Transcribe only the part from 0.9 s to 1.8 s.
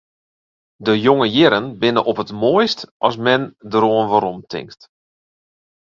jonge jierren